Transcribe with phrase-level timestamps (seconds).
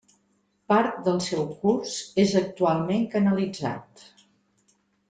[0.73, 4.07] Part del seu curs és actualment canalitzat.